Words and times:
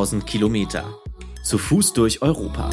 1000 0.00 0.26
Kilometer. 0.26 0.98
Zu 1.42 1.58
Fuß 1.58 1.92
durch 1.92 2.22
Europa. 2.22 2.70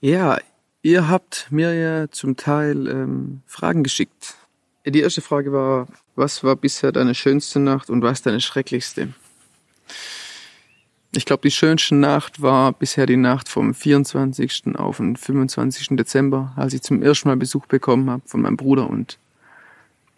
Ja, 0.00 0.38
ihr 0.82 1.08
habt 1.08 1.46
mir 1.50 1.74
ja 1.74 2.10
zum 2.10 2.36
Teil 2.36 2.88
ähm, 2.88 3.42
Fragen 3.46 3.84
geschickt. 3.84 4.34
Die 4.84 4.98
erste 4.98 5.20
Frage 5.20 5.52
war, 5.52 5.86
was 6.16 6.42
war 6.42 6.56
bisher 6.56 6.90
deine 6.90 7.14
schönste 7.14 7.60
Nacht 7.60 7.88
und 7.88 8.02
was 8.02 8.20
deine 8.22 8.40
schrecklichste? 8.40 9.14
Ich 11.14 11.24
glaube, 11.24 11.42
die 11.42 11.52
schönste 11.52 11.94
Nacht 11.94 12.42
war 12.42 12.72
bisher 12.72 13.06
die 13.06 13.16
Nacht 13.16 13.48
vom 13.48 13.74
24. 13.74 14.74
auf 14.74 14.96
den 14.96 15.14
25. 15.14 15.96
Dezember, 15.96 16.52
als 16.56 16.74
ich 16.74 16.82
zum 16.82 17.00
ersten 17.00 17.28
Mal 17.28 17.36
Besuch 17.36 17.66
bekommen 17.66 18.10
habe 18.10 18.22
von 18.26 18.40
meinem 18.40 18.56
Bruder 18.56 18.90
und 18.90 19.18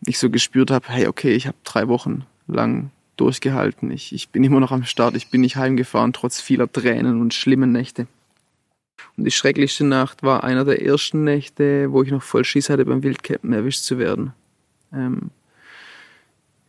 ich 0.06 0.18
so 0.18 0.30
gespürt 0.30 0.70
habe, 0.70 0.88
hey, 0.88 1.08
okay, 1.08 1.34
ich 1.34 1.46
habe 1.46 1.58
drei 1.62 1.88
Wochen 1.88 2.24
lang 2.46 2.90
durchgehalten. 3.20 3.90
Ich, 3.90 4.14
ich 4.14 4.30
bin 4.30 4.44
immer 4.44 4.60
noch 4.60 4.72
am 4.72 4.84
Start, 4.84 5.14
ich 5.14 5.30
bin 5.30 5.42
nicht 5.42 5.56
heimgefahren, 5.56 6.12
trotz 6.12 6.40
vieler 6.40 6.70
Tränen 6.70 7.20
und 7.20 7.34
schlimmen 7.34 7.72
Nächte. 7.72 8.06
Und 9.16 9.24
die 9.24 9.30
schrecklichste 9.30 9.84
Nacht 9.84 10.22
war 10.22 10.44
einer 10.44 10.64
der 10.64 10.84
ersten 10.84 11.24
Nächte, 11.24 11.92
wo 11.92 12.02
ich 12.02 12.10
noch 12.10 12.22
voll 12.22 12.44
Schiss 12.44 12.70
hatte, 12.70 12.84
beim 12.84 13.02
Wildcampen 13.02 13.52
erwischt 13.52 13.82
zu 13.82 13.98
werden. 13.98 14.32
Ähm, 14.92 15.30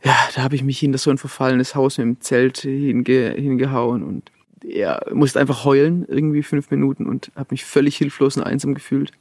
ja, 0.04 0.16
da 0.36 0.44
habe 0.44 0.56
ich 0.56 0.64
mich 0.64 0.80
hinter 0.80 0.98
so 0.98 1.12
ein 1.12 1.18
verfallenes 1.18 1.76
Haus 1.76 1.98
mit 1.98 2.06
dem 2.06 2.22
Zelt 2.22 2.60
hinge 2.60 3.32
hingehauen 3.32 4.04
und 4.04 4.32
er 4.64 5.02
ja, 5.08 5.14
musste 5.14 5.40
einfach 5.40 5.66
heulen, 5.66 6.06
irgendwie 6.08 6.44
fünf 6.44 6.70
Minuten 6.72 7.08
und 7.08 7.32
habe 7.36 7.50
mich 7.52 7.66
völlig 7.66 7.98
hilflos 7.98 8.38
und 8.38 8.44
einsam 8.44 8.74
gefühlt. 8.74 9.12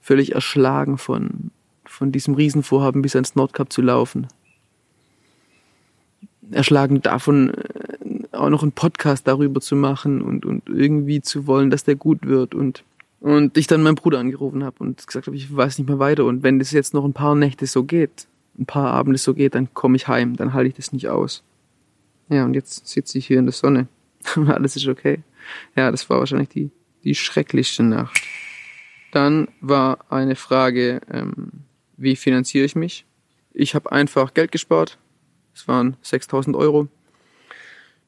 Völlig 0.00 0.34
erschlagen 0.34 0.98
von, 0.98 1.50
von 1.84 2.12
diesem 2.12 2.34
Riesenvorhaben 2.34 3.02
bis 3.02 3.14
ans 3.14 3.36
Nordkap 3.36 3.72
zu 3.72 3.82
laufen. 3.82 4.26
Erschlagen 6.50 7.02
davon, 7.02 7.50
äh, 7.50 8.36
auch 8.36 8.50
noch 8.50 8.62
einen 8.62 8.72
Podcast 8.72 9.26
darüber 9.26 9.60
zu 9.60 9.76
machen 9.76 10.22
und, 10.22 10.44
und 10.44 10.68
irgendwie 10.68 11.20
zu 11.20 11.46
wollen, 11.46 11.70
dass 11.70 11.84
der 11.84 11.96
gut 11.96 12.26
wird 12.26 12.54
und 12.54 12.84
und 13.20 13.56
ich 13.56 13.66
dann 13.66 13.82
meinen 13.82 13.94
Bruder 13.94 14.18
angerufen 14.18 14.64
habe 14.64 14.76
und 14.80 15.06
gesagt 15.06 15.28
habe, 15.28 15.36
ich 15.36 15.56
weiß 15.56 15.78
nicht 15.78 15.88
mehr 15.88 15.98
weiter 15.98 16.26
und 16.26 16.42
wenn 16.42 16.58
das 16.58 16.72
jetzt 16.72 16.92
noch 16.92 17.06
ein 17.06 17.14
paar 17.14 17.34
Nächte 17.34 17.66
so 17.66 17.84
geht, 17.84 18.26
ein 18.58 18.66
paar 18.66 18.92
Abende 18.92 19.18
so 19.18 19.32
geht, 19.32 19.54
dann 19.54 19.72
komme 19.72 19.96
ich 19.96 20.08
heim, 20.08 20.36
dann 20.36 20.52
halte 20.52 20.68
ich 20.68 20.74
das 20.74 20.92
nicht 20.92 21.08
aus. 21.08 21.42
Ja, 22.28 22.44
und 22.44 22.52
jetzt 22.52 22.86
sitze 22.86 23.16
ich 23.16 23.26
hier 23.26 23.38
in 23.38 23.46
der 23.46 23.54
Sonne 23.54 23.88
und 24.36 24.50
alles 24.50 24.76
ist 24.76 24.86
okay. 24.88 25.20
Ja, 25.74 25.90
das 25.90 26.10
war 26.10 26.18
wahrscheinlich 26.18 26.50
die, 26.50 26.70
die 27.02 27.14
schrecklichste 27.14 27.82
Nacht. 27.82 28.20
Dann 29.10 29.48
war 29.62 30.04
eine 30.10 30.36
Frage, 30.36 31.00
ähm, 31.10 31.50
wie 31.96 32.16
finanziere 32.16 32.66
ich 32.66 32.76
mich? 32.76 33.06
Ich 33.52 33.74
habe 33.74 33.90
einfach 33.90 34.34
Geld 34.34 34.52
gespart. 34.52 34.98
Es 35.54 35.68
waren 35.68 35.96
6000 36.02 36.56
Euro. 36.56 36.88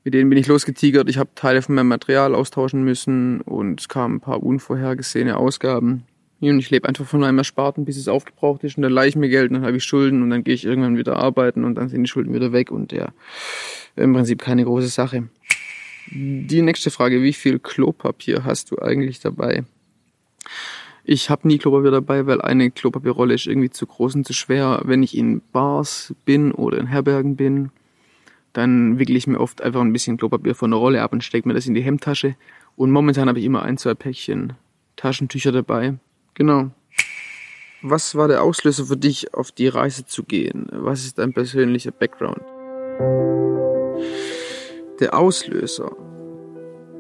Mit 0.05 0.15
denen 0.15 0.31
bin 0.31 0.39
ich 0.39 0.47
losgetigert. 0.47 1.09
Ich 1.09 1.19
habe 1.19 1.31
Teile 1.35 1.63
von 1.63 1.75
meinem 1.75 1.89
Material 1.89 2.35
austauschen 2.35 2.85
müssen 2.85 3.41
und 3.41 3.81
es 3.81 3.89
kamen 3.89 4.17
ein 4.17 4.21
paar 4.21 4.43
unvorhergesehene 4.43 5.37
Ausgaben. 5.37 6.05
Und 6.41 6.59
ich 6.59 6.71
lebe 6.71 6.87
einfach 6.87 7.07
von 7.07 7.21
meinem 7.21 7.39
Ersparten, 7.39 7.85
bis 7.85 7.97
es 7.97 8.09
aufgebraucht 8.09 8.63
ist 8.63 8.77
und 8.77 8.83
dann 8.83 8.93
leihe 8.93 9.09
ich 9.09 9.17
mir 9.17 9.29
Geld 9.29 9.51
und 9.51 9.55
dann 9.55 9.65
habe 9.65 9.77
ich 9.79 9.85
Schulden 9.85 10.23
und 10.23 10.31
dann 10.31 10.45
gehe 10.45 10.55
ich 10.55 10.65
irgendwann 10.65 10.97
wieder 10.97 11.17
arbeiten 11.17 11.65
und 11.65 11.77
dann 11.77 11.89
sind 11.89 12.03
die 12.03 12.09
Schulden 12.09 12.35
wieder 12.35 12.53
weg 12.53 12.71
und 12.71 12.93
ja, 12.93 13.09
im 13.97 14.13
Prinzip 14.13 14.43
keine 14.43 14.65
große 14.65 14.89
Sache. 14.89 15.29
Die 16.11 16.63
nächste 16.63 16.91
Frage, 16.91 17.23
wie 17.23 17.33
viel 17.33 17.59
Klopapier 17.59 18.45
hast 18.45 18.71
du 18.71 18.79
eigentlich 18.79 19.19
dabei? 19.21 19.65
Ich 21.09 21.31
habe 21.31 21.47
nie 21.47 21.59
Klopapier 21.59 21.93
dabei, 21.93 22.27
weil 22.27 22.43
eine 22.43 22.69
Klopapierrolle 22.73 23.35
ist 23.35 23.47
irgendwie 23.47 23.71
zu 23.71 23.87
groß 23.87 24.17
und 24.17 24.27
zu 24.27 24.33
schwer. 24.33 24.83
Wenn 24.87 25.05
ich 25.05 25.17
in 25.17 25.41
Bars 25.53 26.13
bin 26.25 26.51
oder 26.51 26.79
in 26.79 26.89
Herbergen 26.89 27.37
bin, 27.37 27.71
dann 28.53 28.99
wickle 28.99 29.17
ich 29.17 29.29
mir 29.29 29.39
oft 29.39 29.63
einfach 29.63 29.83
ein 29.83 29.93
bisschen 29.93 30.17
Klopapier 30.17 30.57
von 30.57 30.73
der 30.73 30.81
Rolle 30.81 31.03
ab 31.03 31.13
und 31.13 31.23
stecke 31.23 31.47
mir 31.47 31.55
das 31.55 31.69
in 31.69 31.75
die 31.75 31.81
Hemdtasche. 31.81 32.35
Und 32.75 32.91
momentan 32.91 33.29
habe 33.29 33.39
ich 33.39 33.45
immer 33.45 33.63
ein, 33.63 33.79
zwei 33.79 33.95
Päckchen 33.95 34.55
Taschentücher 34.97 35.53
dabei. 35.53 35.95
Genau. 36.35 36.73
Was 37.83 38.17
war 38.17 38.27
der 38.27 38.43
Auslöser 38.43 38.87
für 38.87 38.97
dich, 38.97 39.33
auf 39.33 39.53
die 39.53 39.69
Reise 39.69 40.07
zu 40.07 40.25
gehen? 40.25 40.67
Was 40.73 41.05
ist 41.05 41.21
dein 41.21 41.33
persönlicher 41.33 41.93
Background? 41.93 42.43
Der 44.99 45.17
Auslöser 45.17 45.93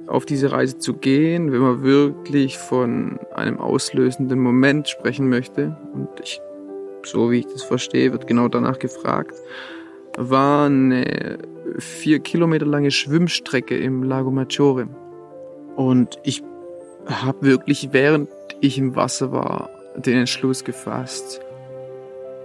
auf 0.06 0.24
diese 0.24 0.52
Reise 0.52 0.78
zu 0.78 0.94
gehen, 0.94 1.52
wenn 1.52 1.60
man 1.60 1.82
wirklich 1.82 2.58
von 2.58 3.18
einem 3.34 3.58
auslösenden 3.58 4.38
Moment 4.38 4.88
sprechen 4.88 5.28
möchte, 5.28 5.76
und 5.92 6.08
ich, 6.22 6.40
so 7.02 7.30
wie 7.30 7.40
ich 7.40 7.46
das 7.46 7.62
verstehe, 7.62 8.12
wird 8.12 8.26
genau 8.26 8.48
danach 8.48 8.78
gefragt, 8.78 9.34
war 10.16 10.66
eine 10.66 11.38
vier 11.78 12.20
Kilometer 12.20 12.66
lange 12.66 12.90
Schwimmstrecke 12.90 13.76
im 13.76 14.02
Lago 14.02 14.30
Maggiore. 14.30 14.88
Und 15.74 16.18
ich 16.24 16.42
habe 17.06 17.46
wirklich, 17.46 17.90
während 17.92 18.28
ich 18.60 18.78
im 18.78 18.96
Wasser 18.96 19.32
war, 19.32 19.70
den 19.96 20.18
Entschluss 20.18 20.64
gefasst, 20.64 21.40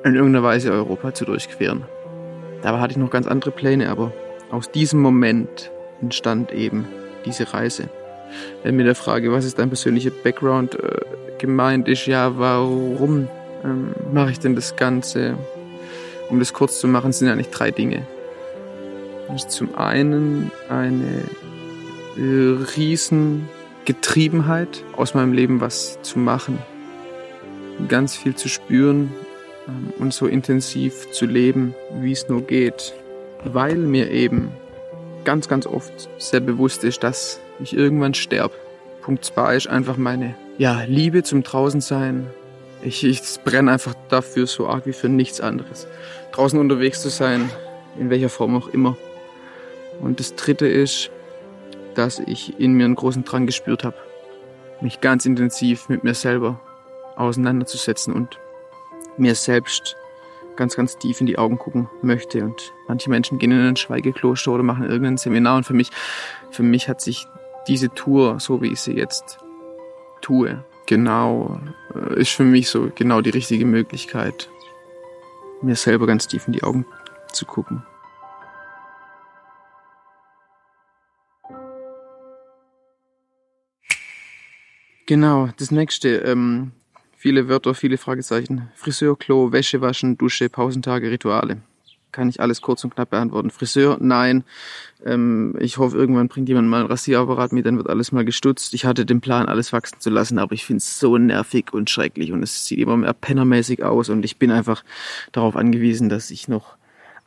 in 0.04 0.16
irgendeiner 0.16 0.44
Weise 0.44 0.72
Europa 0.72 1.14
zu 1.14 1.26
durchqueren. 1.26 1.86
Dabei 2.62 2.80
hatte 2.80 2.92
ich 2.92 2.98
noch 2.98 3.10
ganz 3.10 3.28
andere 3.28 3.52
Pläne, 3.52 3.90
aber 3.90 4.12
aus 4.52 4.70
diesem 4.72 5.02
Moment 5.02 5.72
entstand 6.02 6.52
eben 6.52 6.88
diese 7.26 7.54
Reise. 7.54 7.90
Wenn 8.64 8.76
mit 8.76 8.86
der 8.86 8.96
Frage, 8.96 9.32
was 9.32 9.46
ist 9.46 9.60
dein 9.60 9.70
persönlicher 9.70 10.12
Background 10.12 10.76
äh, 10.76 11.02
gemeint 11.38 11.88
ist, 11.88 12.06
ja, 12.06 12.38
warum 12.38 13.28
ähm, 13.64 13.92
mache 14.12 14.32
ich 14.32 14.40
denn 14.40 14.56
das 14.56 14.76
Ganze? 14.76 15.36
Um 16.30 16.40
das 16.40 16.54
kurz 16.54 16.80
zu 16.80 16.88
machen, 16.88 17.12
sind 17.12 17.28
eigentlich 17.28 17.50
drei 17.50 17.72
Dinge. 17.72 18.06
Das 19.28 19.44
ist 19.44 19.52
zum 19.52 19.76
einen 19.76 20.52
eine 20.70 21.24
äh, 22.18 22.64
riesen 22.78 23.50
Getriebenheit, 23.86 24.84
aus 24.96 25.14
meinem 25.14 25.34
Leben 25.34 25.62
was 25.62 26.02
zu 26.02 26.20
machen, 26.20 26.60
ganz 27.88 28.16
viel 28.16 28.36
zu 28.36 28.48
spüren 28.48 29.12
ähm, 29.68 29.94
und 29.98 30.14
so 30.14 30.28
intensiv 30.28 31.12
zu 31.12 31.26
leben, 31.26 31.74
wie 32.00 32.12
es 32.12 32.30
nur 32.30 32.42
geht, 32.42 32.94
weil 33.44 33.76
mir 33.76 34.12
eben 34.12 34.52
ganz, 35.24 35.48
ganz 35.48 35.66
oft 35.66 36.10
sehr 36.18 36.40
bewusst 36.40 36.84
ist, 36.84 37.04
dass 37.04 37.40
ich 37.60 37.76
irgendwann 37.76 38.14
sterbe. 38.14 38.54
Punkt 39.02 39.26
zwei 39.26 39.56
ist 39.56 39.68
einfach 39.68 39.98
meine 39.98 40.36
ja, 40.58 40.84
Liebe 40.88 41.24
zum 41.24 41.44
Draußensein. 41.44 42.28
Ich, 42.84 43.04
ich 43.04 43.22
brenne 43.44 43.72
einfach 43.72 43.96
dafür 44.10 44.48
so 44.48 44.68
arg 44.68 44.86
wie 44.86 44.94
für 44.94 45.10
nichts 45.10 45.42
anderes. 45.42 45.88
Draußen 46.32 46.60
unterwegs 46.60 47.02
zu 47.02 47.10
sein, 47.10 47.50
in 48.00 48.10
welcher 48.10 48.30
Form 48.30 48.56
auch 48.56 48.70
immer. 48.70 48.98
Und 50.00 50.20
das 50.20 50.36
dritte 50.36 50.68
ist, 50.68 51.12
dass 51.96 52.20
ich 52.20 52.60
in 52.60 52.74
mir 52.74 52.86
einen 52.86 52.96
großen 52.96 53.24
Drang 53.24 53.46
gespürt 53.46 53.84
habe, 53.84 53.98
mich 54.82 55.02
ganz 55.02 55.26
intensiv 55.26 55.90
mit 55.90 56.04
mir 56.04 56.14
selber 56.14 56.60
auseinanderzusetzen 57.16 58.14
und 58.14 58.40
mir 59.18 59.36
selbst 59.36 59.96
ganz, 60.62 60.76
ganz 60.76 60.96
tief 61.00 61.20
in 61.20 61.26
die 61.26 61.40
Augen 61.40 61.58
gucken 61.58 61.90
möchte. 62.04 62.44
Und 62.44 62.72
manche 62.88 63.10
Menschen 63.10 63.40
gehen 63.40 63.52
in 63.52 63.62
ein 63.62 63.76
Schweigekloster 63.76 64.52
oder 64.52 64.62
machen 64.62 64.84
irgendein 64.84 65.18
Seminar. 65.18 65.58
Und 65.58 65.64
für 65.64 65.74
mich, 65.74 65.90
für 66.52 66.62
mich 66.62 66.88
hat 66.88 67.02
sich 67.02 67.26
diese 67.68 67.90
Tour, 67.90 68.40
so 68.40 68.62
wie 68.62 68.72
ich 68.72 68.80
sie 68.80 68.94
jetzt 68.94 69.40
tue, 70.22 70.64
genau, 70.86 71.60
äh, 71.96 72.22
ist 72.22 72.30
für 72.30 72.44
mich 72.44 72.70
so 72.70 72.92
genau 72.94 73.22
die 73.22 73.32
richtige 73.32 73.66
Möglichkeit, 73.66 74.50
mir 75.64 75.76
selber 75.76 76.06
ganz 76.06 76.28
tief 76.28 76.46
in 76.46 76.54
die 76.54 76.62
Augen 76.62 76.86
zu 77.32 77.46
gucken. 77.46 77.84
Genau, 85.08 85.50
das 85.58 85.72
nächste. 85.72 86.18
Ähm, 86.18 86.72
Viele 87.22 87.48
Wörter, 87.48 87.76
viele 87.76 88.00
Fragezeichen. 88.00 88.70
Friseur, 88.74 89.16
Klo, 89.16 89.52
Wäsche 89.52 89.80
waschen, 89.80 90.18
Dusche, 90.18 90.50
Pausentage, 90.50 91.12
Rituale. 91.12 91.58
Kann 92.12 92.28
ich 92.28 92.40
alles 92.40 92.64
kurz 92.64 92.84
und 92.84 92.96
knapp 92.96 93.12
beantworten. 93.12 93.52
Friseur, 93.52 94.00
nein. 94.02 94.44
Ähm, 95.06 95.56
ich 95.60 95.78
hoffe, 95.78 95.96
irgendwann 95.96 96.30
bringt 96.30 96.50
jemand 96.50 96.68
mal 96.68 96.80
ein 96.80 96.88
Rasierapparat 96.88 97.52
mit, 97.54 97.68
dann 97.68 97.78
wird 97.78 97.92
alles 97.92 98.12
mal 98.12 98.26
gestutzt. 98.26 98.74
Ich 98.74 98.86
hatte 98.86 99.06
den 99.06 99.22
Plan, 99.22 99.46
alles 99.46 99.72
wachsen 99.72 100.00
zu 100.00 100.10
lassen, 100.10 100.40
aber 100.40 100.54
ich 100.54 100.66
finde 100.66 100.80
es 100.80 101.00
so 101.00 101.16
nervig 101.20 101.74
und 101.74 101.92
schrecklich 101.92 102.32
und 102.32 102.42
es 102.42 102.66
sieht 102.66 102.80
immer 102.80 102.98
mehr 102.98 103.14
pennermäßig 103.14 103.84
aus 103.84 104.10
und 104.10 104.26
ich 104.26 104.38
bin 104.38 104.50
einfach 104.50 104.84
darauf 105.32 105.56
angewiesen, 105.56 106.10
dass 106.10 106.32
ich 106.32 106.48
noch 106.48 106.76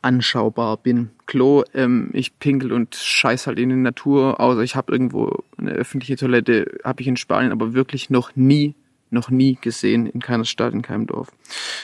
anschaubar 0.01 0.75
bin. 0.75 1.11
Klo, 1.25 1.63
ähm, 1.73 2.09
ich 2.11 2.37
pinkel 2.37 2.73
und 2.73 2.95
scheiß 2.95 3.47
halt 3.47 3.59
in 3.59 3.69
die 3.69 3.75
Natur, 3.77 4.41
außer 4.41 4.59
ich 4.59 4.75
habe 4.75 4.91
irgendwo 4.91 5.45
eine 5.57 5.71
öffentliche 5.71 6.17
Toilette, 6.17 6.79
habe 6.83 7.01
ich 7.01 7.07
in 7.07 7.15
Spanien 7.15 7.53
aber 7.53 7.73
wirklich 7.73 8.09
noch 8.09 8.35
nie 8.35 8.75
noch 9.09 9.29
nie 9.29 9.57
gesehen 9.59 10.07
in 10.07 10.19
keiner 10.19 10.45
Stadt, 10.45 10.73
in 10.73 10.81
keinem 10.81 11.07
Dorf. 11.07 11.31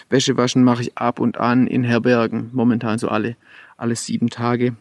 Wäsche 0.10 0.38
waschen 0.38 0.64
mache 0.64 0.82
ich 0.82 0.98
ab 0.98 1.20
und 1.20 1.38
an 1.38 1.68
in 1.68 1.84
Herbergen, 1.84 2.50
momentan 2.54 3.00
so 3.00 3.08
alle, 3.08 3.36
alle 3.78 3.96
sieben 3.96 4.30
Tage. 4.30 4.76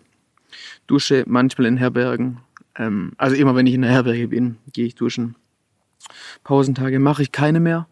Dusche 0.86 1.24
manchmal 1.26 1.66
in 1.66 1.76
Herbergen. 1.76 2.40
Ähm, 2.76 3.12
also 3.16 3.36
immer 3.36 3.54
wenn 3.54 3.66
ich 3.66 3.74
in 3.74 3.82
der 3.82 3.90
Herberge 3.90 4.28
bin, 4.28 4.56
gehe 4.72 4.86
ich 4.86 4.94
duschen. 4.94 5.36
Pausentage 6.44 6.98
mache 6.98 7.22
ich 7.22 7.32
keine 7.32 7.60
mehr, 7.60 7.86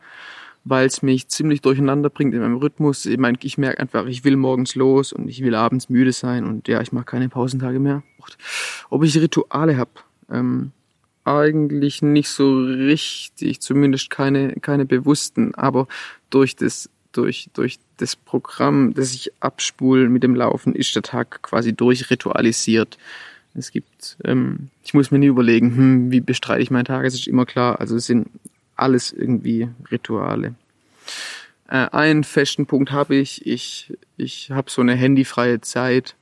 weil 0.64 0.86
es 0.86 1.02
mich 1.02 1.28
ziemlich 1.28 1.60
durcheinander 1.60 2.10
bringt 2.10 2.34
in 2.34 2.40
meinem 2.40 2.56
Rhythmus. 2.56 3.06
Ich 3.06 3.18
meine, 3.18 3.38
ich 3.42 3.58
merke 3.58 3.80
einfach, 3.80 4.06
ich 4.06 4.24
will 4.24 4.36
morgens 4.36 4.74
los 4.74 5.12
und 5.12 5.28
ich 5.28 5.42
will 5.42 5.54
abends 5.54 5.88
müde 5.88 6.12
sein 6.12 6.44
und 6.44 6.68
ja, 6.68 6.80
ich 6.80 6.92
mache 6.92 7.04
keine 7.04 7.28
Pausentage 7.28 7.78
mehr. 7.78 8.02
Ob 8.90 9.04
ich 9.04 9.16
Rituale 9.16 9.76
habe, 9.76 9.90
ähm, 10.30 10.72
eigentlich 11.28 12.02
nicht 12.02 12.30
so 12.30 12.58
richtig, 12.58 13.60
zumindest 13.60 14.10
keine, 14.10 14.54
keine 14.54 14.84
bewussten, 14.86 15.54
aber 15.54 15.86
durch 16.30 16.56
das, 16.56 16.88
durch, 17.12 17.50
durch 17.54 17.78
das 17.98 18.16
Programm, 18.16 18.94
das 18.94 19.14
ich 19.14 19.32
abspule 19.40 20.08
mit 20.08 20.22
dem 20.22 20.34
Laufen, 20.34 20.74
ist 20.74 20.94
der 20.94 21.02
Tag 21.02 21.42
quasi 21.42 21.72
durchritualisiert. 21.72 22.98
Es 23.54 23.72
gibt, 23.72 24.16
ähm, 24.24 24.70
ich 24.84 24.94
muss 24.94 25.10
mir 25.10 25.18
nie 25.18 25.26
überlegen, 25.26 25.76
hm, 25.76 26.10
wie 26.10 26.20
bestreite 26.20 26.62
ich 26.62 26.70
meinen 26.70 26.84
Tag, 26.84 27.04
es 27.04 27.14
ist 27.14 27.26
immer 27.26 27.46
klar, 27.46 27.80
also 27.80 27.96
es 27.96 28.06
sind 28.06 28.28
alles 28.76 29.12
irgendwie 29.12 29.68
Rituale. 29.90 30.54
Äh, 31.68 31.88
einen 31.90 32.24
festen 32.24 32.66
Punkt 32.66 32.92
habe 32.92 33.16
ich, 33.16 33.46
ich, 33.46 33.92
ich 34.16 34.50
habe 34.50 34.70
so 34.70 34.80
eine 34.80 34.94
handyfreie 34.94 35.60
Zeit, 35.60 36.14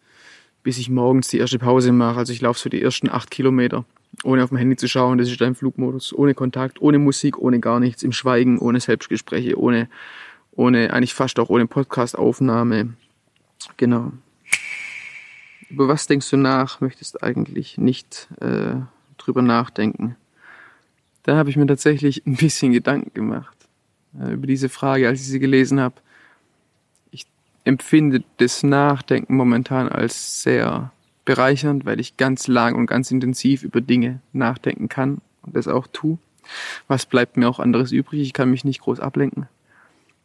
bis 0.63 0.79
ich 0.79 0.89
morgens 0.89 1.29
die 1.29 1.39
erste 1.39 1.59
Pause 1.59 1.93
mache, 1.93 2.19
also 2.19 2.33
ich 2.33 2.41
laufe 2.41 2.59
so 2.59 2.69
die 2.69 2.83
ersten 2.83 3.11
acht 3.11 3.31
Kilometer 3.31 3.85
ohne 4.25 4.43
auf 4.43 4.51
dem 4.51 4.59
Handy 4.59 4.77
zu 4.77 4.89
schauen. 4.89 5.19
Das 5.19 5.29
ist 5.29 5.41
dein 5.41 5.55
Flugmodus. 5.55 6.13
Ohne 6.13 6.35
Kontakt, 6.35 6.81
ohne 6.81 6.99
Musik, 6.99 7.39
ohne 7.39 7.61
gar 7.61 7.81
nichts, 7.81 8.03
im 8.03 8.13
Schweigen, 8.13 8.59
ohne 8.59 8.81
Selbstgespräche, 8.81 9.59
ohne, 9.59 9.89
ohne, 10.53 10.93
eigentlich 10.93 11.15
fast 11.15 11.39
auch 11.39 11.49
ohne 11.49 11.67
Podcastaufnahme. 11.67 12.95
Genau. 13.77 14.13
Über 15.69 15.89
was 15.89 16.07
denkst 16.07 16.31
du 16.31 16.37
nach? 16.37 16.81
Möchtest 16.81 17.23
eigentlich 17.23 17.79
nicht 17.79 18.29
äh, 18.41 18.77
drüber 19.19 19.43
nachdenken? 19.43 20.17
Da 21.25 21.37
habe 21.37 21.51
ich 21.51 21.57
mir 21.57 21.67
tatsächlich 21.67 22.25
ein 22.25 22.37
bisschen 22.37 22.73
Gedanken 22.73 23.13
gemacht 23.13 23.57
äh, 24.21 24.33
über 24.33 24.47
diese 24.47 24.69
Frage, 24.69 25.09
als 25.09 25.21
ich 25.21 25.27
sie 25.27 25.41
gelesen 25.41 25.81
habe. 25.81 25.97
Ich 27.11 27.27
empfinde 27.65 28.23
das 28.37 28.63
Nachdenken 28.63 29.37
momentan 29.37 29.89
als 29.89 30.43
sehr 30.43 30.93
bereichernd, 31.27 31.85
weil 31.85 32.01
ich 32.01 32.17
ganz 32.17 32.47
lang 32.47 32.75
und 32.75 32.87
ganz 32.87 33.11
intensiv 33.11 33.63
über 33.63 33.83
Dinge 33.83 34.21
nachdenken 34.33 34.89
kann 34.89 35.21
und 35.43 35.55
das 35.55 35.69
auch 35.69 35.87
tue. 35.87 36.17
Was 36.89 37.05
bleibt 37.05 37.37
mir 37.37 37.49
auch 37.51 37.59
anderes 37.59 37.93
übrig? 37.93 38.23
Ich 38.23 38.33
kann 38.33 38.51
mich 38.51 38.65
nicht 38.65 38.81
groß 38.81 39.01
ablenken. 39.01 39.49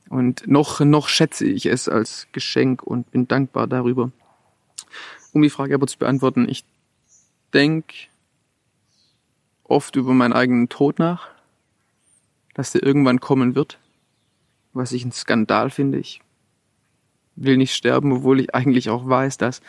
Und 0.08 0.48
noch, 0.48 0.80
noch 0.80 1.10
schätze 1.10 1.46
ich 1.46 1.66
es 1.66 1.90
als 1.90 2.28
Geschenk 2.32 2.84
und 2.84 3.12
bin 3.12 3.28
dankbar 3.28 3.68
darüber. 3.68 4.12
Um 5.34 5.42
die 5.42 5.50
Frage 5.50 5.74
aber 5.74 5.88
zu 5.88 5.98
beantworten, 5.98 6.48
ich 6.48 6.64
denke 7.54 7.96
oft 9.64 9.96
über 9.96 10.14
meinen 10.14 10.34
eigenen 10.34 10.70
Tod 10.70 11.00
nach, 11.00 11.30
dass 12.54 12.72
der 12.72 12.84
irgendwann 12.84 13.20
kommen 13.20 13.56
wird, 13.56 13.80
was 14.74 14.92
ich 14.92 15.06
ein 15.06 15.14
Skandal 15.14 15.70
finde. 15.70 15.98
Ich 15.98 16.22
will 17.38 17.58
nicht 17.58 17.74
sterben, 17.74 18.12
obwohl 18.12 18.42
ich 18.42 18.54
eigentlich 18.54 18.90
auch 18.90 19.08
weiß, 19.08 19.38
dass 19.38 19.62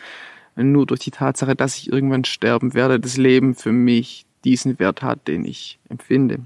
nur 0.55 0.85
durch 0.85 0.99
die 0.99 1.11
Tatsache, 1.11 1.55
dass 1.55 1.77
ich 1.77 1.91
irgendwann 1.91 2.25
sterben 2.25 2.73
werde, 2.73 2.99
das 2.99 3.17
Leben 3.17 3.55
für 3.55 3.71
mich 3.71 4.25
diesen 4.43 4.79
Wert 4.79 5.01
hat, 5.01 5.27
den 5.27 5.45
ich 5.45 5.79
empfinde. 5.89 6.39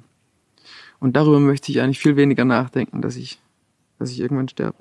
Und 0.99 1.15
darüber 1.15 1.39
möchte 1.39 1.71
ich 1.71 1.81
eigentlich 1.81 1.99
viel 1.99 2.15
weniger 2.15 2.45
nachdenken, 2.45 3.01
dass 3.01 3.15
ich, 3.15 3.39
dass 3.99 4.11
ich 4.11 4.19
irgendwann 4.19 4.49
sterbe. 4.49 4.77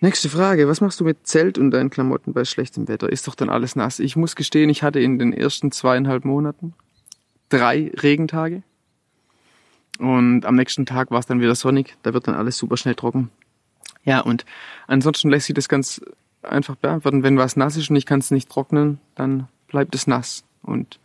Nächste 0.00 0.28
Frage. 0.28 0.68
Was 0.68 0.80
machst 0.80 1.00
du 1.00 1.04
mit 1.04 1.26
Zelt 1.26 1.58
und 1.58 1.70
deinen 1.70 1.90
Klamotten 1.90 2.34
bei 2.34 2.44
schlechtem 2.44 2.86
Wetter? 2.86 3.10
Ist 3.10 3.26
doch 3.26 3.34
dann 3.34 3.48
alles 3.48 3.76
nass. 3.76 3.98
Ich 3.98 4.14
muss 4.14 4.36
gestehen, 4.36 4.68
ich 4.68 4.82
hatte 4.82 5.00
in 5.00 5.18
den 5.18 5.32
ersten 5.32 5.72
zweieinhalb 5.72 6.24
Monaten 6.24 6.74
drei 7.48 7.90
Regentage. 8.02 8.62
Und 9.98 10.44
am 10.44 10.56
nächsten 10.56 10.84
Tag 10.84 11.10
war 11.10 11.20
es 11.20 11.26
dann 11.26 11.40
wieder 11.40 11.54
sonnig. 11.54 11.96
Da 12.02 12.12
wird 12.12 12.28
dann 12.28 12.34
alles 12.34 12.58
super 12.58 12.76
schnell 12.76 12.94
trocken. 12.94 13.30
Ja, 14.04 14.20
und 14.20 14.44
ansonsten 14.86 15.30
lässt 15.30 15.46
sich 15.46 15.54
das 15.54 15.68
ganz 15.68 16.02
einfach 16.46 16.76
beantworten. 16.76 17.22
Wenn 17.22 17.38
was 17.38 17.56
nass 17.56 17.76
ist 17.76 17.90
und 17.90 17.96
ich 17.96 18.06
kann 18.06 18.20
es 18.20 18.30
nicht 18.30 18.48
trocknen, 18.48 18.98
dann 19.14 19.48
bleibt 19.68 19.94
es 19.94 20.06
nass 20.06 20.44
und 20.62 20.98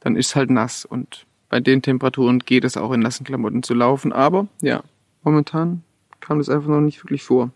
dann 0.00 0.16
ist 0.16 0.28
es 0.28 0.36
halt 0.36 0.50
nass. 0.50 0.84
Und 0.84 1.26
bei 1.48 1.60
den 1.60 1.82
Temperaturen 1.82 2.40
geht 2.40 2.64
es 2.64 2.76
auch 2.76 2.92
in 2.92 3.00
nassen 3.00 3.24
Klamotten 3.24 3.62
zu 3.62 3.74
laufen. 3.74 4.12
Aber 4.12 4.46
ja, 4.60 4.82
momentan 5.22 5.82
kam 6.20 6.38
das 6.38 6.48
einfach 6.48 6.68
noch 6.68 6.80
nicht 6.80 7.02
wirklich 7.04 7.22
vor. 7.22 7.50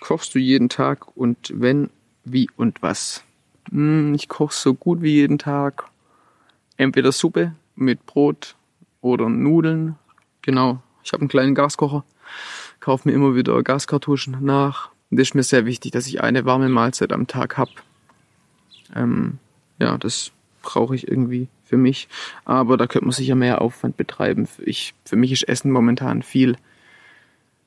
Kochst 0.00 0.34
du 0.34 0.38
jeden 0.38 0.68
Tag 0.68 1.16
und 1.16 1.52
wenn, 1.54 1.90
wie 2.24 2.48
und 2.56 2.82
was? 2.82 3.22
Hm, 3.70 4.14
ich 4.14 4.28
koche 4.28 4.54
so 4.54 4.74
gut 4.74 5.02
wie 5.02 5.12
jeden 5.12 5.38
Tag. 5.38 5.84
Entweder 6.76 7.12
Suppe 7.12 7.54
mit 7.76 8.06
Brot 8.06 8.56
oder 9.02 9.28
Nudeln. 9.28 9.96
Genau, 10.42 10.82
ich 11.02 11.12
habe 11.12 11.20
einen 11.20 11.28
kleinen 11.28 11.54
Gaskocher. 11.54 12.04
Kaufe 12.80 13.08
mir 13.08 13.14
immer 13.14 13.34
wieder 13.34 13.62
Gaskartuschen 13.62 14.38
nach 14.40 14.90
und 15.10 15.18
das 15.18 15.28
ist 15.28 15.34
mir 15.34 15.42
sehr 15.42 15.66
wichtig, 15.66 15.92
dass 15.92 16.06
ich 16.06 16.22
eine 16.22 16.44
warme 16.44 16.68
Mahlzeit 16.68 17.12
am 17.12 17.26
Tag 17.26 17.58
habe. 17.58 17.72
Ähm, 18.94 19.38
ja, 19.78 19.98
das 19.98 20.30
brauche 20.62 20.94
ich 20.94 21.08
irgendwie 21.08 21.48
für 21.64 21.76
mich. 21.76 22.08
Aber 22.44 22.76
da 22.76 22.86
könnte 22.86 23.06
man 23.06 23.12
sicher 23.12 23.34
mehr 23.34 23.60
Aufwand 23.60 23.96
betreiben. 23.96 24.48
Ich, 24.58 24.94
für 25.04 25.16
mich 25.16 25.32
ist 25.32 25.48
Essen 25.48 25.72
momentan 25.72 26.22
viel. 26.22 26.56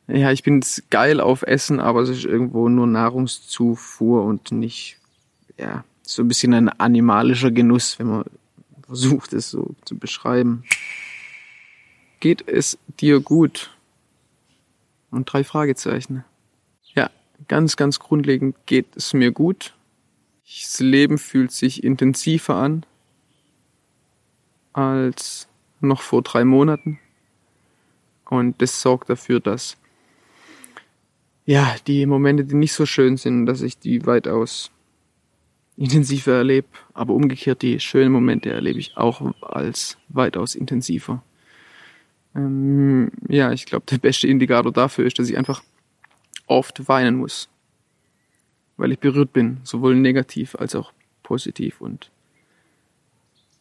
Ja, 0.07 0.31
ich 0.31 0.43
bin 0.43 0.63
geil 0.89 1.19
auf 1.19 1.43
Essen, 1.43 1.79
aber 1.79 2.01
es 2.01 2.09
ist 2.09 2.25
irgendwo 2.25 2.69
nur 2.69 2.87
Nahrungszufuhr 2.87 4.23
und 4.23 4.51
nicht, 4.51 4.97
ja, 5.57 5.83
so 6.01 6.21
ein 6.21 6.27
bisschen 6.27 6.53
ein 6.53 6.69
animalischer 6.69 7.51
Genuss, 7.51 7.99
wenn 7.99 8.07
man 8.07 8.25
versucht, 8.85 9.33
es 9.33 9.49
so 9.49 9.75
zu 9.85 9.97
beschreiben. 9.97 10.63
Geht 12.19 12.47
es 12.47 12.77
dir 12.99 13.19
gut? 13.19 13.71
Und 15.09 15.31
drei 15.31 15.43
Fragezeichen 15.43 16.25
ganz, 17.47 17.75
ganz 17.75 17.99
grundlegend 17.99 18.55
geht 18.65 18.95
es 18.95 19.13
mir 19.13 19.31
gut. 19.31 19.73
Das 20.45 20.79
Leben 20.79 21.17
fühlt 21.17 21.51
sich 21.51 21.83
intensiver 21.83 22.55
an 22.55 22.85
als 24.73 25.47
noch 25.79 26.01
vor 26.01 26.21
drei 26.21 26.43
Monaten. 26.43 26.99
Und 28.29 28.61
das 28.61 28.81
sorgt 28.81 29.09
dafür, 29.09 29.39
dass 29.39 29.77
ja, 31.45 31.75
die 31.87 32.05
Momente, 32.05 32.45
die 32.45 32.55
nicht 32.55 32.73
so 32.73 32.85
schön 32.85 33.17
sind, 33.17 33.45
dass 33.45 33.61
ich 33.61 33.77
die 33.77 34.05
weitaus 34.05 34.71
intensiver 35.75 36.33
erlebe. 36.33 36.67
Aber 36.93 37.13
umgekehrt, 37.13 37.61
die 37.61 37.79
schönen 37.79 38.11
Momente 38.11 38.49
erlebe 38.51 38.79
ich 38.79 38.95
auch 38.95 39.33
als 39.41 39.97
weitaus 40.09 40.55
intensiver. 40.55 41.21
Ähm, 42.35 43.11
ja, 43.27 43.51
ich 43.51 43.65
glaube, 43.65 43.85
der 43.89 43.97
beste 43.97 44.27
Indikator 44.27 44.71
dafür 44.71 45.05
ist, 45.05 45.19
dass 45.19 45.29
ich 45.29 45.37
einfach 45.37 45.63
oft 46.53 46.87
weinen 46.87 47.17
muss, 47.17 47.49
weil 48.77 48.91
ich 48.91 48.99
berührt 48.99 49.33
bin, 49.33 49.59
sowohl 49.63 49.95
negativ 49.95 50.55
als 50.55 50.75
auch 50.75 50.93
positiv 51.23 51.81
und 51.81 52.11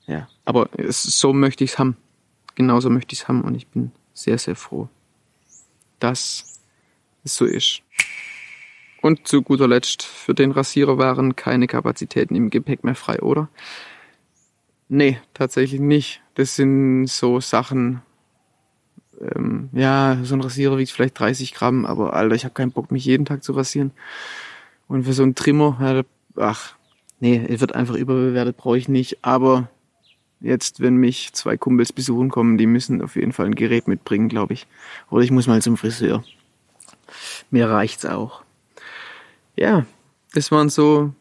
ja, 0.06 0.28
aber 0.44 0.68
es, 0.76 1.02
so 1.02 1.32
möchte 1.32 1.64
ich 1.64 1.72
es 1.72 1.78
haben. 1.78 1.96
Genauso 2.54 2.90
möchte 2.90 3.14
ich 3.14 3.20
es 3.20 3.28
haben 3.28 3.42
und 3.42 3.54
ich 3.54 3.66
bin 3.68 3.92
sehr, 4.12 4.36
sehr 4.36 4.56
froh, 4.56 4.88
dass 6.00 6.60
es 7.24 7.36
so 7.36 7.44
ist. 7.44 7.82
Und 9.00 9.26
zu 9.26 9.42
guter 9.42 9.68
Letzt, 9.68 10.02
für 10.02 10.34
den 10.34 10.50
Rasierer 10.50 10.98
waren 10.98 11.34
keine 11.34 11.66
Kapazitäten 11.66 12.34
im 12.34 12.50
Gepäck 12.50 12.84
mehr 12.84 12.94
frei, 12.94 13.20
oder? 13.20 13.48
Nee, 14.88 15.18
tatsächlich 15.34 15.80
nicht. 15.80 16.20
Das 16.34 16.56
sind 16.56 17.06
so 17.06 17.40
Sachen, 17.40 18.02
ähm, 19.22 19.68
ja, 19.72 20.18
so 20.22 20.34
ein 20.34 20.40
Rasierer 20.40 20.78
wiegt 20.78 20.90
vielleicht 20.90 21.18
30 21.18 21.54
Gramm, 21.54 21.86
aber 21.86 22.14
Alter, 22.14 22.34
ich 22.34 22.44
habe 22.44 22.54
keinen 22.54 22.72
Bock, 22.72 22.90
mich 22.90 23.04
jeden 23.04 23.24
Tag 23.24 23.44
zu 23.44 23.52
rasieren. 23.52 23.92
Und 24.88 25.04
für 25.04 25.12
so 25.12 25.22
einen 25.22 25.34
Trimmer, 25.34 25.78
ja, 25.80 26.02
ach, 26.42 26.74
nee, 27.20 27.44
wird 27.48 27.74
einfach 27.74 27.94
überbewertet, 27.94 28.56
brauche 28.56 28.78
ich 28.78 28.88
nicht. 28.88 29.24
Aber 29.24 29.68
jetzt, 30.40 30.80
wenn 30.80 30.96
mich 30.96 31.32
zwei 31.32 31.56
Kumpels 31.56 31.92
besuchen 31.92 32.30
kommen, 32.30 32.58
die 32.58 32.66
müssen 32.66 33.00
auf 33.00 33.16
jeden 33.16 33.32
Fall 33.32 33.46
ein 33.46 33.54
Gerät 33.54 33.88
mitbringen, 33.88 34.28
glaube 34.28 34.54
ich. 34.54 34.66
Oder 35.10 35.22
ich 35.22 35.30
muss 35.30 35.46
mal 35.46 35.62
zum 35.62 35.76
Friseur. 35.76 36.24
Mir 37.50 37.68
reicht's 37.68 38.04
auch. 38.04 38.42
Ja, 39.56 39.86
das 40.34 40.50
waren 40.50 40.68
so 40.68 41.12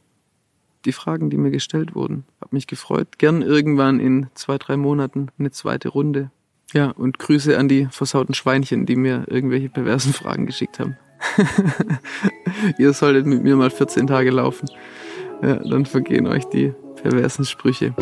die 0.85 0.93
Fragen, 0.93 1.29
die 1.29 1.37
mir 1.37 1.51
gestellt 1.51 1.93
wurden. 1.93 2.23
Hab 2.39 2.53
mich 2.53 2.65
gefreut. 2.65 3.19
Gern 3.19 3.41
irgendwann 3.41 3.99
in 3.99 4.27
zwei, 4.33 4.57
drei 4.57 4.77
Monaten 4.77 5.29
eine 5.37 5.51
zweite 5.51 5.89
Runde. 5.89 6.31
Ja, 6.73 6.91
und 6.91 7.19
Grüße 7.19 7.57
an 7.57 7.67
die 7.67 7.87
versauten 7.91 8.33
Schweinchen, 8.33 8.85
die 8.85 8.95
mir 8.95 9.25
irgendwelche 9.27 9.67
perversen 9.67 10.13
Fragen 10.13 10.45
geschickt 10.45 10.79
haben. 10.79 10.97
Ihr 12.77 12.93
solltet 12.93 13.25
mit 13.25 13.43
mir 13.43 13.57
mal 13.57 13.69
14 13.69 14.07
Tage 14.07 14.31
laufen. 14.31 14.69
Ja, 15.41 15.55
dann 15.55 15.85
vergehen 15.85 16.27
euch 16.27 16.45
die 16.45 16.73
perversen 17.01 17.43
Sprüche. 17.43 17.93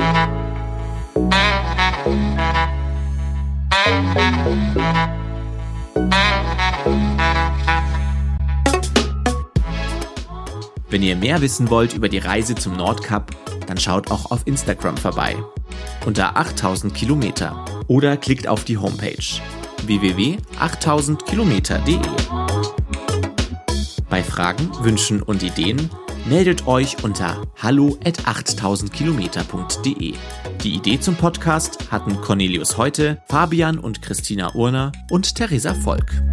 Wenn 10.92 11.04
ihr 11.04 11.16
mehr 11.16 11.42
wissen 11.42 11.70
wollt 11.70 11.96
über 11.96 12.10
die 12.10 12.18
Reise 12.20 12.56
zum 12.56 12.76
Nordkap, 12.78 13.32
dann 13.70 13.78
schaut 13.78 14.10
auch 14.10 14.32
auf 14.32 14.42
Instagram 14.46 14.98
vorbei. 14.98 15.38
Unter 16.06 16.36
8000 16.36 16.92
Kilometer. 16.94 17.64
Oder 17.88 18.18
klickt 18.18 18.48
auf 18.48 18.64
die 18.64 18.80
Homepage 18.80 19.24
www.8000kilometer.de. 19.86 22.00
Bei 24.10 24.24
Fragen, 24.24 24.72
Wünschen 24.82 25.22
und 25.22 25.44
Ideen 25.44 25.92
meldet 26.26 26.66
euch 26.66 27.04
unter 27.04 27.44
hallo 27.62 28.00
at 28.04 28.22
8000kilometer.de. 28.22 30.16
Die 30.64 30.74
Idee 30.74 31.00
zum 31.00 31.16
Podcast 31.16 31.92
hatten 31.92 32.20
Cornelius 32.22 32.76
Heute, 32.76 33.22
Fabian 33.30 33.78
und 33.78 34.02
Christina 34.02 34.56
Urner 34.56 34.92
und 35.12 35.36
Theresa 35.36 35.76
Volk. 35.76 36.24